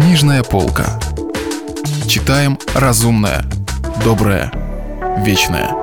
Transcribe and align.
Книжная 0.00 0.42
полка. 0.42 0.98
Читаем 2.08 2.58
разумное, 2.74 3.44
доброе, 4.02 4.50
вечное. 5.18 5.76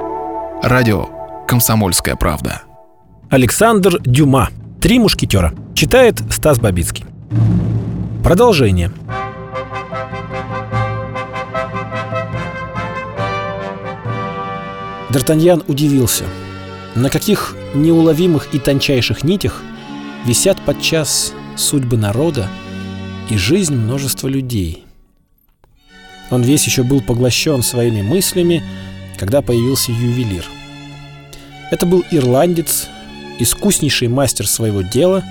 Радио 0.63 1.05
«Комсомольская 1.47 2.15
правда». 2.15 2.63
Александр 3.29 3.99
Дюма. 4.01 4.49
«Три 4.81 4.97
мушкетера». 4.97 5.53
Читает 5.75 6.19
Стас 6.31 6.59
Бабицкий. 6.59 7.05
Продолжение. 8.23 8.91
Д'Артаньян 15.11 15.63
удивился. 15.67 16.23
На 16.95 17.11
каких 17.11 17.55
неуловимых 17.75 18.47
и 18.51 18.57
тончайших 18.57 19.23
нитях 19.23 19.61
висят 20.25 20.57
подчас 20.65 21.33
судьбы 21.55 21.97
народа 21.97 22.47
и 23.29 23.37
жизнь 23.37 23.75
множества 23.75 24.27
людей. 24.27 24.83
Он 26.29 26.41
весь 26.41 26.65
еще 26.65 26.83
был 26.83 27.01
поглощен 27.01 27.61
своими 27.61 28.01
мыслями, 28.01 28.63
когда 29.17 29.41
появился 29.41 29.91
ювелир. 29.91 30.45
Это 31.71 31.85
был 31.85 32.03
ирландец, 32.11 32.87
искуснейший 33.39 34.07
мастер 34.07 34.47
своего 34.47 34.81
дела, 34.81 35.23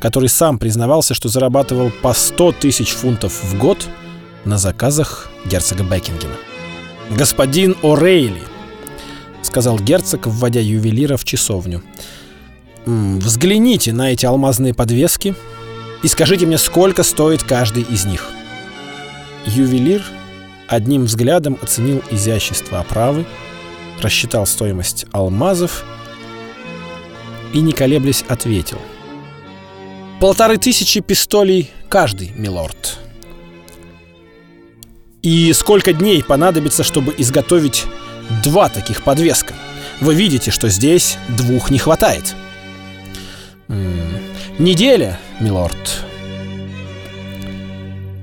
который 0.00 0.28
сам 0.28 0.58
признавался, 0.58 1.14
что 1.14 1.28
зарабатывал 1.28 1.90
по 2.02 2.12
100 2.12 2.52
тысяч 2.52 2.90
фунтов 2.90 3.42
в 3.42 3.58
год 3.58 3.86
на 4.44 4.58
заказах 4.58 5.30
герцога 5.44 5.82
Бекингема. 5.84 6.34
«Господин 7.10 7.76
О'Рейли»,— 7.82 8.42
сказал 9.42 9.78
герцог, 9.78 10.26
вводя 10.26 10.60
ювелира 10.60 11.16
в 11.16 11.24
часовню,— 11.24 11.82
«взгляните 12.86 13.92
на 13.92 14.12
эти 14.12 14.26
алмазные 14.26 14.74
подвески 14.74 15.34
и 16.06 16.08
скажите 16.08 16.46
мне, 16.46 16.56
сколько 16.56 17.02
стоит 17.02 17.42
каждый 17.42 17.82
из 17.82 18.04
них». 18.04 18.30
Ювелир 19.44 20.04
одним 20.68 21.06
взглядом 21.06 21.58
оценил 21.60 22.00
изящество 22.12 22.78
оправы, 22.78 23.26
рассчитал 24.00 24.46
стоимость 24.46 25.06
алмазов 25.10 25.84
и, 27.52 27.58
не 27.60 27.72
колеблясь, 27.72 28.24
ответил. 28.28 28.78
«Полторы 30.20 30.58
тысячи 30.58 31.00
пистолей 31.00 31.72
каждый, 31.88 32.30
милорд». 32.36 33.00
«И 35.22 35.52
сколько 35.54 35.92
дней 35.92 36.22
понадобится, 36.22 36.84
чтобы 36.84 37.16
изготовить 37.18 37.84
два 38.44 38.68
таких 38.68 39.02
подвеска? 39.02 39.54
Вы 40.00 40.14
видите, 40.14 40.52
что 40.52 40.68
здесь 40.68 41.18
двух 41.30 41.70
не 41.70 41.78
хватает». 41.78 42.36
М 43.66 43.78
-м, 43.78 44.25
«Неделя, 44.58 45.18
милорд». 45.40 46.04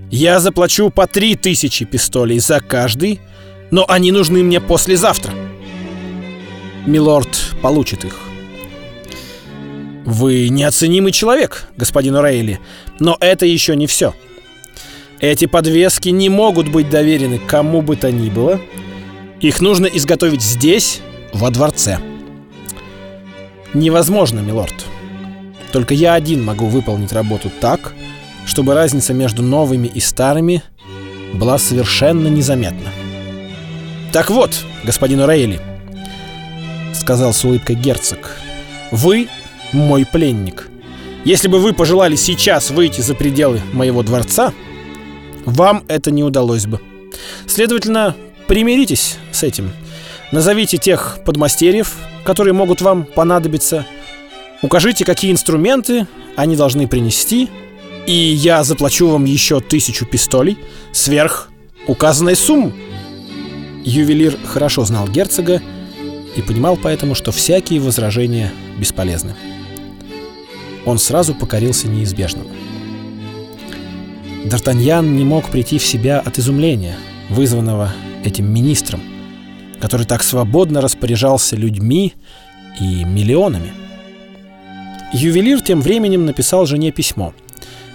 «Я 0.09 0.39
заплачу 0.39 0.89
по 0.89 1.07
три 1.07 1.35
тысячи 1.35 1.85
пистолей 1.85 2.39
за 2.39 2.59
каждый, 2.59 3.19
но 3.71 3.85
они 3.87 4.11
нужны 4.11 4.43
мне 4.43 4.59
послезавтра». 4.59 5.33
Милорд 6.85 7.55
получит 7.61 8.03
их. 8.03 8.19
Вы 10.05 10.49
неоценимый 10.49 11.11
человек, 11.11 11.67
господин 11.77 12.17
Рейли, 12.17 12.59
но 12.99 13.15
это 13.19 13.45
еще 13.45 13.75
не 13.75 13.87
все. 13.87 14.13
Эти 15.19 15.45
подвески 15.45 16.09
не 16.09 16.27
могут 16.27 16.67
быть 16.69 16.89
доверены 16.89 17.39
кому 17.39 17.81
бы 17.81 17.95
то 17.95 18.11
ни 18.11 18.29
было. 18.29 18.59
Их 19.39 19.61
нужно 19.61 19.85
изготовить 19.85 20.41
здесь, 20.41 20.99
во 21.31 21.49
дворце. 21.51 21.99
Невозможно, 23.73 24.39
милорд. 24.41 24.73
Только 25.73 25.95
я 25.95 26.13
один 26.13 26.43
могу 26.43 26.67
выполнить 26.67 27.11
работу 27.11 27.51
так, 27.59 27.93
чтобы 28.45 28.75
разница 28.75 29.13
между 29.13 29.41
новыми 29.41 29.87
и 29.87 29.99
старыми 29.99 30.61
была 31.33 31.57
совершенно 31.57 32.27
незаметна. 32.27 32.91
Так 34.11 34.29
вот, 34.29 34.51
господин 34.83 35.27
Рейли, 35.27 35.59
сказал 36.93 37.33
с 37.33 37.43
улыбкой 37.43 37.75
герцог. 37.75 38.37
«Вы 38.91 39.27
мой 39.71 40.05
пленник. 40.05 40.69
Если 41.25 41.47
бы 41.47 41.59
вы 41.59 41.73
пожелали 41.73 42.15
сейчас 42.15 42.69
выйти 42.69 43.01
за 43.01 43.15
пределы 43.15 43.59
моего 43.73 44.03
дворца, 44.03 44.53
вам 45.45 45.83
это 45.87 46.11
не 46.11 46.23
удалось 46.23 46.67
бы. 46.67 46.79
Следовательно, 47.47 48.15
примиритесь 48.45 49.17
с 49.31 49.41
этим. 49.41 49.71
Назовите 50.31 50.77
тех 50.77 51.17
подмастерьев, 51.25 51.95
которые 52.23 52.53
могут 52.53 52.81
вам 52.81 53.05
понадобиться. 53.05 53.87
Укажите, 54.63 55.03
какие 55.03 55.31
инструменты 55.31 56.07
они 56.37 56.55
должны 56.55 56.87
принести, 56.87 57.49
и 58.07 58.13
я 58.13 58.63
заплачу 58.63 59.09
вам 59.09 59.25
еще 59.25 59.59
тысячу 59.59 60.05
пистолей 60.05 60.57
сверх 60.93 61.49
указанной 61.85 62.37
суммы. 62.37 62.73
Ювелир 63.83 64.37
хорошо 64.45 64.85
знал 64.85 65.07
герцога 65.09 65.61
и 66.37 66.41
понимал 66.41 66.77
поэтому, 66.77 67.13
что 67.13 67.33
всякие 67.33 67.81
возражения 67.81 68.53
бесполезны. 68.79 69.35
Он 70.85 70.97
сразу 70.97 71.35
покорился 71.35 71.89
неизбежному. 71.89 72.49
Д'Артаньян 74.45 75.05
не 75.05 75.25
мог 75.25 75.49
прийти 75.49 75.77
в 75.77 75.85
себя 75.85 76.19
от 76.19 76.39
изумления, 76.39 76.95
вызванного 77.29 77.93
этим 78.23 78.51
министром, 78.51 79.01
который 79.81 80.05
так 80.05 80.23
свободно 80.23 80.79
распоряжался 80.79 81.57
людьми 81.57 82.13
и 82.79 83.03
миллионами. 83.03 83.82
Ювелир 85.13 85.61
тем 85.61 85.79
временем 85.81 86.25
написал 86.25 86.65
жене 86.65 86.91
письмо, 86.91 87.33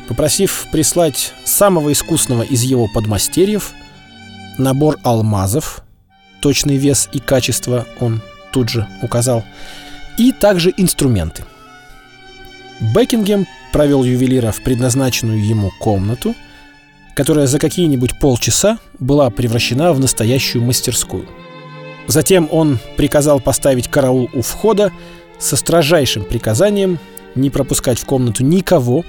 попросив 0.06 0.68
прислать 0.70 1.34
самого 1.44 1.92
искусного 1.92 2.42
из 2.42 2.62
его 2.62 2.86
подмастерьев 2.86 3.72
набор 4.56 4.98
алмазов, 5.02 5.82
точный 6.40 6.76
вес 6.76 7.08
и 7.12 7.18
качество 7.18 7.86
он 7.98 8.22
тут 8.52 8.68
же 8.68 8.86
указал, 9.02 9.44
и 10.16 10.30
также 10.30 10.72
инструменты. 10.76 11.44
Бекингем 12.94 13.46
провел 13.72 14.04
ювелира 14.04 14.52
в 14.52 14.62
предназначенную 14.62 15.44
ему 15.44 15.72
комнату, 15.80 16.36
которая 17.14 17.48
за 17.48 17.58
какие-нибудь 17.58 18.18
полчаса 18.20 18.78
была 19.00 19.28
превращена 19.30 19.92
в 19.92 19.98
настоящую 19.98 20.62
мастерскую. 20.62 21.28
Затем 22.06 22.48
он 22.52 22.78
приказал 22.96 23.40
поставить 23.40 23.88
караул 23.88 24.30
у 24.32 24.42
входа 24.42 24.92
со 25.38 25.56
строжайшим 25.56 26.24
приказанием 26.24 26.98
не 27.34 27.50
пропускать 27.50 27.98
в 27.98 28.04
комнату 28.04 28.44
никого, 28.44 29.04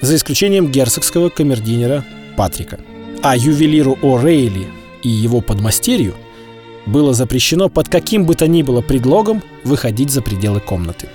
за 0.00 0.16
исключением 0.16 0.70
герцогского 0.70 1.28
камердинера 1.28 2.04
Патрика. 2.36 2.78
А 3.22 3.36
ювелиру 3.36 3.98
О'Рейли 4.02 4.66
и 5.02 5.08
его 5.08 5.40
подмастерью 5.40 6.14
было 6.86 7.14
запрещено 7.14 7.68
под 7.68 7.88
каким 7.88 8.26
бы 8.26 8.34
то 8.34 8.46
ни 8.46 8.62
было 8.62 8.82
предлогом 8.82 9.42
выходить 9.62 10.10
за 10.10 10.20
пределы 10.22 10.60
комнаты. 10.60 11.08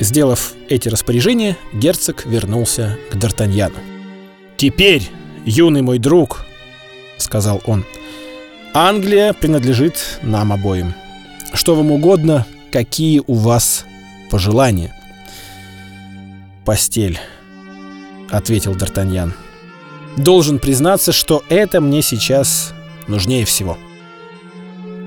Сделав 0.00 0.54
эти 0.68 0.88
распоряжения, 0.88 1.56
герцог 1.72 2.26
вернулся 2.26 2.98
к 3.10 3.14
Д'Артаньяну. 3.14 3.78
«Теперь, 4.56 5.08
юный 5.46 5.82
мой 5.82 5.98
друг»,— 5.98 6.44
сказал 7.16 7.62
он,— 7.64 7.84
«Англия 8.74 9.32
принадлежит 9.32 10.18
нам 10.22 10.52
обоим. 10.52 10.94
Что 11.52 11.76
вам 11.76 11.92
угодно, 11.92 12.44
какие 12.74 13.22
у 13.28 13.34
вас 13.34 13.84
пожелания?» 14.30 14.92
«Постель»,— 16.64 17.20
ответил 18.30 18.72
Д'Артаньян. 18.72 19.30
«Должен 20.16 20.58
признаться, 20.58 21.12
что 21.12 21.44
это 21.48 21.80
мне 21.80 22.02
сейчас 22.02 22.74
нужнее 23.06 23.44
всего». 23.44 23.78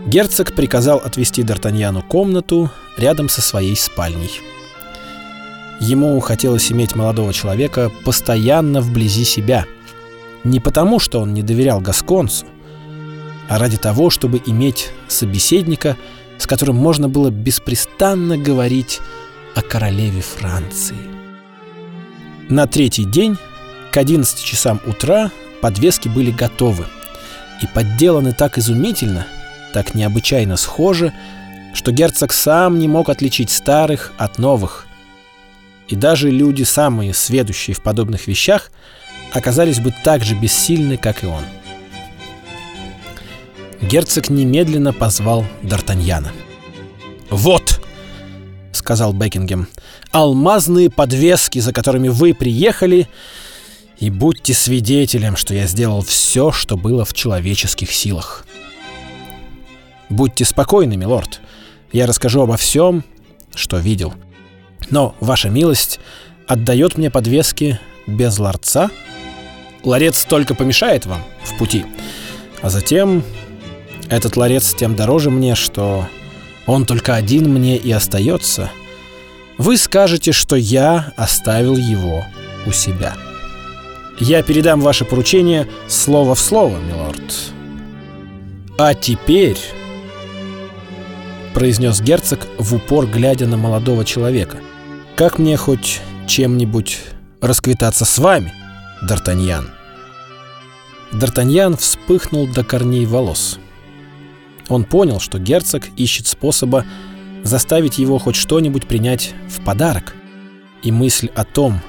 Герцог 0.06 0.56
приказал 0.56 1.00
отвести 1.00 1.44
Д'Артаньяну 1.44 2.04
комнату 2.08 2.72
рядом 2.98 3.28
со 3.28 3.42
своей 3.42 3.76
спальней. 3.76 4.32
Ему 5.82 6.18
хотелось 6.22 6.72
иметь 6.72 6.96
молодого 6.96 7.34
человека 7.34 7.92
постоянно 8.06 8.80
вблизи 8.80 9.26
себя. 9.26 9.66
Не 10.46 10.62
потому, 10.62 11.00
что 11.00 11.20
он 11.20 11.34
не 11.34 11.42
доверял 11.42 11.82
Гасконцу, 11.82 12.46
а 13.50 13.60
ради 13.60 13.76
того, 13.76 14.10
чтобы 14.10 14.42
иметь 14.46 14.92
собеседника, 15.10 15.98
с 16.38 16.48
которым 16.48 16.76
можно 16.76 17.10
было 17.10 17.30
беспрестанно 17.30 18.38
говорить 18.38 19.00
о 19.56 19.62
королеве 19.62 20.22
Франции. 20.22 20.98
На 22.50 22.68
третий 22.68 23.06
день, 23.06 23.38
к 23.92 23.98
11 23.98 24.44
часам 24.44 24.80
утра, 24.86 25.32
подвески 25.62 26.08
были 26.08 26.32
готовы 26.32 26.86
и 27.62 27.68
подделаны 27.68 28.34
так 28.34 28.58
изумительно– 28.58 29.28
так 29.78 29.94
необычайно 29.94 30.58
схожи, 30.58 31.14
что 31.74 31.92
герцог 31.92 32.34
сам 32.34 32.80
не 32.80 32.88
мог 32.88 33.10
отличить 33.10 33.52
старых 33.52 34.12
от 34.18 34.40
новых. 34.40 34.88
И 35.88 35.96
даже 35.96 36.32
люди, 36.32 36.64
самые 36.64 37.14
сведущие 37.14 37.76
в 37.76 37.82
подобных 37.82 38.28
вещах, 38.28 38.72
оказались 39.34 39.80
бы 39.80 39.94
так 40.04 40.24
же 40.24 40.34
бессильны, 40.34 40.98
как 40.98 41.24
и 41.24 41.28
он. 41.28 41.44
Герцог 43.82 44.30
немедленно 44.30 44.94
позвал 44.94 45.46
Д'Артаньяна. 45.62 46.30
«Вот!»— 47.30 47.82
сказал 48.72 49.14
Бекингем. 49.14 49.68
«Алмазные 50.12 50.90
подвески, 50.90 51.60
за 51.60 51.74
которыми 51.74 52.10
вы 52.10 52.34
приехали, 52.34 53.08
И 54.00 54.12
будьте 54.12 54.54
свидетелем, 54.54 55.36
что 55.36 55.56
я 55.56 55.66
сделал 55.66 56.04
все, 56.04 56.52
что 56.52 56.78
было 56.78 57.04
в 57.04 57.14
человеческих 57.14 57.92
силах. 57.92 58.46
Будьте 60.08 60.46
спокойны, 60.46 60.96
милорд. 60.96 61.42
Я 61.92 62.06
расскажу 62.06 62.42
обо 62.42 62.58
всем, 62.58 63.04
что 63.56 63.78
видел. 63.78 64.14
Но 64.92 65.16
ваша 65.20 65.50
милость 65.50 66.00
отдает 66.48 66.98
мне 66.98 67.10
подвески 67.10 67.80
без 68.06 68.38
ларца. 68.38 68.92
Ларец 69.84 70.26
только 70.26 70.54
помешает 70.54 71.08
вам 71.08 71.24
в 71.44 71.58
пути. 71.58 71.86
А 72.62 72.70
затем 72.70 73.24
этот 74.10 74.38
ларец 74.38 74.74
тем 74.74 74.96
дороже 74.96 75.30
мне, 75.30 75.56
что 75.56 76.08
он 76.66 76.86
только 76.86 77.16
один 77.16 77.52
мне 77.52 77.78
и 77.78 77.92
остается. 77.92 78.72
Вы 79.58 79.78
скажете, 79.78 80.32
что 80.32 80.56
я 80.56 81.14
оставил 81.18 81.76
его 81.76 82.26
у 82.66 82.72
себя. 82.72 83.16
Я 84.20 84.44
передам 84.44 84.82
ваше 84.82 85.06
поручение 85.06 85.68
слово 85.88 86.36
в 86.36 86.40
слово, 86.40 86.78
милорд. 86.78 87.34
А 88.78 88.94
теперь, 88.94 89.58
произнес 91.54 92.02
герцог 92.02 92.48
в 92.58 92.76
упор, 92.76 93.08
глядя 93.08 93.48
на 93.48 93.58
молодого 93.58 94.06
человека, 94.06 94.58
как 95.16 95.40
мне 95.40 95.58
хоть 95.58 96.02
чем-нибудь 96.28 97.00
расквитаться 97.42 98.06
с 98.06 98.18
вами, 98.18 98.54
Д'Артаньян? 99.08 99.66
Д'Артаньян 101.12 101.78
вспыхнул 101.78 102.48
до 102.48 102.64
корней 102.64 103.06
волос. 103.06 103.60
Он 104.70 104.84
понял, 104.84 105.20
что 105.20 105.40
герцог 105.40 105.88
ищет 105.96 106.28
способа 106.28 106.86
заставить 107.44 107.98
его 107.98 108.18
хоть 108.20 108.36
что-нибудь 108.36 108.88
принять 108.88 109.34
в 109.50 109.64
подарок. 109.64 110.16
И 110.84 110.92
мысль 110.92 111.30
о 111.36 111.44
том, 111.44 111.82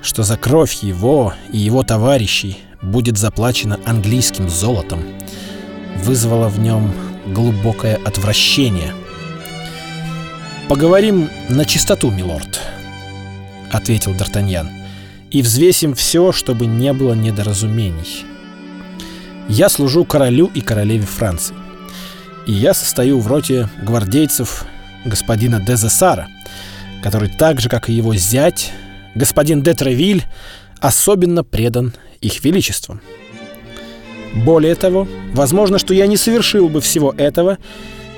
что 0.00 0.22
за 0.22 0.36
кровь 0.36 0.74
его 0.82 1.34
и 1.52 1.58
его 1.58 1.82
товарищей 1.82 2.58
будет 2.82 3.18
заплачено 3.18 3.78
английским 3.84 4.48
золотом, 4.48 5.02
вызвало 5.96 6.48
в 6.48 6.58
нем 6.58 6.92
глубокое 7.26 7.96
отвращение. 8.04 8.92
«Поговорим 10.68 11.30
на 11.48 11.64
чистоту, 11.64 12.10
милорд»,— 12.10 12.60
ответил 13.72 14.12
Д'Артаньян, 14.12 14.68
«и 15.30 15.42
взвесим 15.42 15.94
все, 15.94 16.32
чтобы 16.32 16.66
не 16.66 16.92
было 16.92 17.14
недоразумений. 17.14 18.24
Я 19.48 19.70
служу 19.70 20.04
королю 20.04 20.50
и 20.54 20.60
королеве 20.60 21.06
Франции, 21.06 21.56
и 22.48 22.52
я 22.52 22.72
состою 22.72 23.20
в 23.20 23.26
роте 23.26 23.68
гвардейцев 23.82 24.64
господина 25.04 25.60
Дезесара, 25.60 26.28
который 27.02 27.28
так 27.28 27.60
же, 27.60 27.68
как 27.68 27.90
и 27.90 27.92
его 27.92 28.14
зять, 28.14 28.72
господин 29.14 29.62
де 29.62 29.74
Тревиль 29.74 30.24
особенно 30.80 31.44
предан 31.44 31.92
их 32.22 32.42
величествам. 32.42 33.02
Более 34.34 34.74
того, 34.76 35.06
возможно, 35.34 35.78
что 35.78 35.92
я 35.92 36.06
не 36.06 36.16
совершил 36.16 36.70
бы 36.70 36.80
всего 36.80 37.14
этого, 37.18 37.58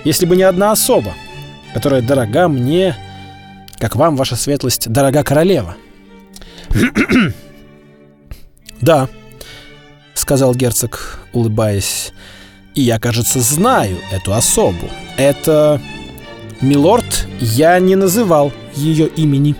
если 0.04 0.26
бы 0.26 0.36
не 0.36 0.44
одна 0.44 0.70
особа, 0.70 1.14
которая 1.74 2.00
дорога 2.00 2.46
мне, 2.46 2.96
как 3.78 3.96
вам, 3.96 4.16
ваша 4.16 4.36
светлость, 4.36 4.88
дорога 4.88 5.24
королева. 5.24 5.76
«Да»,— 8.80 9.08
сказал 10.14 10.54
герцог, 10.54 11.18
улыбаясь,— 11.32 12.12
«и 12.74 12.82
я, 12.82 12.98
кажется, 12.98 13.40
знаю 13.40 13.98
эту 14.12 14.34
особу. 14.34 14.88
Это... 15.16 15.80
Милорд, 16.60 17.26
я 17.40 17.78
не 17.78 17.96
называл 17.96 18.52
ее 18.76 19.06
имени» 19.06 19.56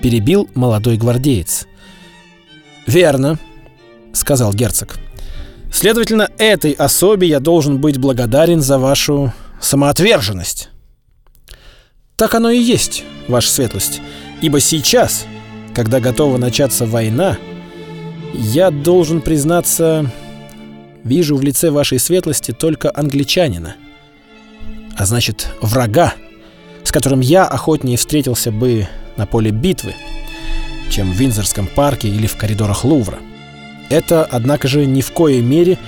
перебил 0.00 0.48
молодой 0.54 0.96
гвардеец. 0.96 1.66
«Верно»,— 2.86 3.38
сказал 4.12 4.52
герцог. 4.52 4.98
«Следовательно, 5.72 6.28
этой 6.38 6.72
особе 6.72 7.28
я 7.28 7.38
должен 7.38 7.78
быть 7.78 7.98
благодарен 7.98 8.60
за 8.60 8.78
вашу 8.78 9.32
самоотверженность». 9.60 10.70
«Так 12.16 12.34
оно 12.34 12.50
и 12.50 12.58
есть, 12.58 13.04
ваша 13.28 13.50
светлость, 13.50 14.00
ибо 14.42 14.60
сейчас, 14.60 15.26
когда 15.74 16.00
готова 16.00 16.36
начаться 16.36 16.86
война, 16.86 17.38
я 18.34 18.70
должен 18.70 19.20
признаться, 19.20 20.10
вижу 21.04 21.36
в 21.36 21.42
лице 21.42 21.70
вашей 21.70 21.98
светлости 21.98 22.52
только 22.52 22.90
англичанина, 22.94 23.76
а 24.96 25.06
значит, 25.06 25.48
врага, 25.60 26.14
с 26.84 26.92
которым 26.92 27.20
я 27.20 27.44
охотнее 27.46 27.96
встретился 27.96 28.50
бы 28.50 28.88
на 29.16 29.26
поле 29.26 29.50
битвы, 29.50 29.94
чем 30.90 31.10
в 31.12 31.14
Винзорском 31.14 31.68
парке 31.68 32.08
или 32.08 32.26
в 32.26 32.36
коридорах 32.36 32.84
Лувра. 32.84 33.18
Это, 33.88 34.24
однако 34.24 34.68
же, 34.68 34.86
ни 34.86 35.00
в 35.00 35.12
коей 35.12 35.40
мере 35.40 35.78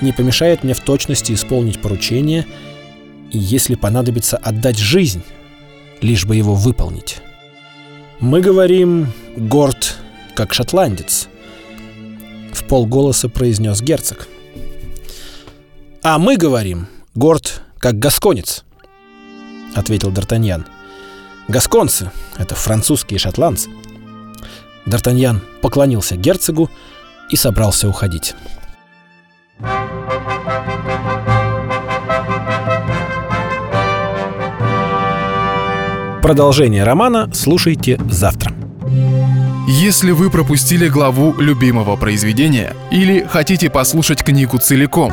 не 0.00 0.12
помешает 0.12 0.64
мне 0.64 0.74
в 0.74 0.80
точности 0.80 1.32
исполнить 1.32 1.80
поручение 1.80 2.46
и, 3.30 3.38
если 3.38 3.74
понадобится, 3.74 4.36
отдать 4.36 4.78
жизнь, 4.78 5.22
лишь 6.00 6.24
бы 6.24 6.36
его 6.36 6.54
выполнить. 6.54 7.18
Мы 8.18 8.40
говорим 8.40 9.12
«горд, 9.36 9.96
как 10.34 10.52
шотландец»,— 10.52 11.28
в 12.52 12.64
полголоса 12.64 13.28
произнес 13.28 13.80
герцог. 13.80 14.28
«А 16.02 16.18
мы 16.18 16.38
говорим 16.38 16.86
«горд, 17.14 17.60
как 17.78 17.98
гасконец»,— 17.98 18.64
ответил 19.74 20.10
Д'Артаньян.— 20.10 20.64
Гасконцы— 21.48 22.10
это 22.38 22.54
французские 22.54 23.18
шотландцы. 23.18 23.68
Д'Артаньян 24.86 25.40
поклонился 25.60 26.16
герцогу 26.16 26.70
и 27.28 27.36
собрался 27.36 27.86
уходить. 27.86 28.34
Продолжение 36.22 36.84
романа 36.84 37.30
слушайте 37.34 38.00
завтра. 38.08 38.54
Если 39.68 40.12
вы 40.12 40.30
пропустили 40.30 40.88
главу 40.88 41.34
любимого 41.38 41.96
произведения 41.96 42.74
или 42.90 43.26
хотите 43.28 43.68
послушать 43.68 44.22
книгу 44.22 44.58
целиком, 44.58 45.12